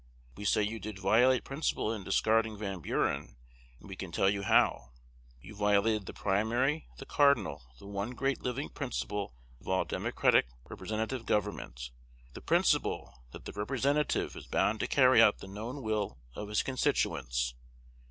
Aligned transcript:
We 0.35 0.45
say 0.45 0.63
you 0.63 0.79
did 0.79 0.97
violate 0.97 1.43
principle 1.43 1.93
in 1.93 2.03
discarding 2.03 2.57
Van 2.57 2.79
Buren, 2.79 3.37
and 3.79 3.87
we 3.87 3.95
can 3.95 4.11
tell 4.11 4.31
you 4.31 4.41
how. 4.41 4.93
You 5.39 5.55
violated 5.55 6.07
the 6.07 6.13
primary, 6.15 6.87
the 6.97 7.05
cardinal, 7.05 7.61
the 7.77 7.85
one 7.85 8.15
great 8.15 8.41
living 8.41 8.69
principle 8.69 9.35
of 9.59 9.67
all 9.67 9.85
Democratic 9.85 10.47
representative 10.67 11.27
government, 11.27 11.91
the 12.33 12.41
principle 12.41 13.25
that 13.29 13.45
the 13.45 13.53
representative 13.53 14.35
is 14.35 14.47
bound 14.47 14.79
to 14.79 14.87
carry 14.87 15.21
out 15.21 15.37
the 15.37 15.47
known 15.47 15.83
will 15.83 16.17
of 16.33 16.47
his 16.49 16.63
constituents. 16.63 17.53